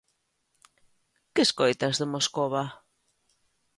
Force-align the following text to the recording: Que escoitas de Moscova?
Que 1.33 1.41
escoitas 1.47 1.95
de 2.01 2.05
Moscova? 2.13 2.63